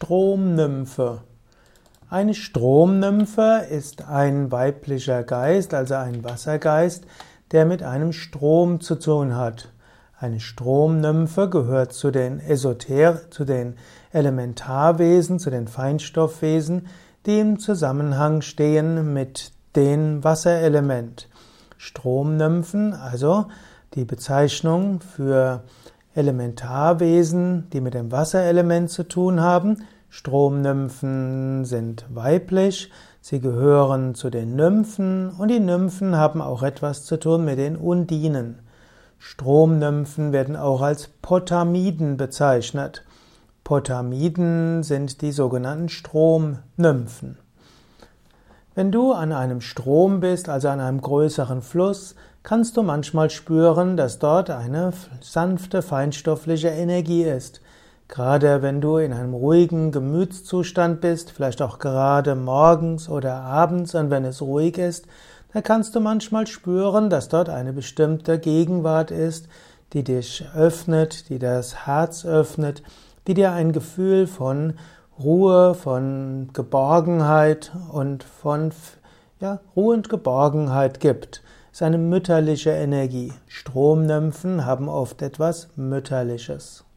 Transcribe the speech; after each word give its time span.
Stromnymphe. 0.00 1.22
Eine 2.08 2.32
Stromnymphe 2.32 3.66
ist 3.68 4.06
ein 4.06 4.52
weiblicher 4.52 5.24
Geist, 5.24 5.74
also 5.74 5.94
ein 5.96 6.22
Wassergeist, 6.22 7.04
der 7.50 7.66
mit 7.66 7.82
einem 7.82 8.12
Strom 8.12 8.80
zu 8.80 8.94
tun 8.94 9.34
hat. 9.34 9.72
Eine 10.16 10.38
Stromnymphe 10.38 11.50
gehört 11.50 11.94
zu 11.94 12.12
den 12.12 12.38
Esoter, 12.38 13.28
zu 13.30 13.44
den 13.44 13.74
Elementarwesen, 14.12 15.40
zu 15.40 15.50
den 15.50 15.66
Feinstoffwesen, 15.66 16.86
die 17.26 17.40
im 17.40 17.58
Zusammenhang 17.58 18.42
stehen 18.42 19.12
mit 19.12 19.50
dem 19.74 20.22
Wasserelement. 20.22 21.28
Stromnymphen, 21.76 22.92
also 22.92 23.46
die 23.94 24.04
Bezeichnung 24.04 25.00
für 25.00 25.64
Elementarwesen, 26.18 27.70
die 27.72 27.80
mit 27.80 27.94
dem 27.94 28.10
Wasserelement 28.10 28.90
zu 28.90 29.04
tun 29.04 29.40
haben. 29.40 29.84
Stromnymphen 30.10 31.64
sind 31.64 32.06
weiblich, 32.08 32.90
sie 33.20 33.40
gehören 33.40 34.16
zu 34.16 34.28
den 34.28 34.56
Nymphen 34.56 35.30
und 35.30 35.48
die 35.48 35.60
Nymphen 35.60 36.16
haben 36.16 36.42
auch 36.42 36.64
etwas 36.64 37.04
zu 37.04 37.18
tun 37.18 37.44
mit 37.44 37.58
den 37.58 37.76
Undinen. 37.76 38.58
Stromnymphen 39.18 40.32
werden 40.32 40.56
auch 40.56 40.80
als 40.80 41.08
Potamiden 41.08 42.16
bezeichnet. 42.16 43.04
Potamiden 43.62 44.82
sind 44.82 45.22
die 45.22 45.32
sogenannten 45.32 45.88
Stromnymphen. 45.88 47.38
Wenn 48.74 48.90
du 48.90 49.12
an 49.12 49.32
einem 49.32 49.60
Strom 49.60 50.20
bist, 50.20 50.48
also 50.48 50.68
an 50.68 50.80
einem 50.80 51.00
größeren 51.00 51.62
Fluss, 51.62 52.14
kannst 52.48 52.78
du 52.78 52.82
manchmal 52.82 53.28
spüren, 53.28 53.98
dass 53.98 54.18
dort 54.18 54.48
eine 54.48 54.94
sanfte, 55.20 55.82
feinstoffliche 55.82 56.68
Energie 56.68 57.24
ist. 57.24 57.60
Gerade 58.08 58.62
wenn 58.62 58.80
du 58.80 58.96
in 58.96 59.12
einem 59.12 59.34
ruhigen 59.34 59.92
Gemütszustand 59.92 61.02
bist, 61.02 61.30
vielleicht 61.30 61.60
auch 61.60 61.78
gerade 61.78 62.34
morgens 62.34 63.10
oder 63.10 63.34
abends 63.42 63.94
und 63.94 64.08
wenn 64.08 64.24
es 64.24 64.40
ruhig 64.40 64.78
ist, 64.78 65.04
da 65.52 65.60
kannst 65.60 65.94
du 65.94 66.00
manchmal 66.00 66.46
spüren, 66.46 67.10
dass 67.10 67.28
dort 67.28 67.50
eine 67.50 67.74
bestimmte 67.74 68.38
Gegenwart 68.38 69.10
ist, 69.10 69.46
die 69.92 70.02
dich 70.02 70.42
öffnet, 70.56 71.28
die 71.28 71.38
das 71.38 71.86
Herz 71.86 72.24
öffnet, 72.24 72.82
die 73.26 73.34
dir 73.34 73.52
ein 73.52 73.72
Gefühl 73.72 74.26
von 74.26 74.72
Ruhe, 75.22 75.74
von 75.74 76.48
Geborgenheit 76.54 77.72
und 77.92 78.24
von 78.24 78.72
ja, 79.38 79.60
Ruhe 79.76 79.96
und 79.96 80.08
Geborgenheit 80.08 80.98
gibt. 81.00 81.42
Es 81.70 81.78
ist 81.78 81.82
eine 81.82 81.98
mütterliche 81.98 82.70
Energie. 82.70 83.32
Stromnymphen 83.46 84.64
haben 84.64 84.88
oft 84.88 85.22
etwas 85.22 85.68
Mütterliches. 85.76 86.87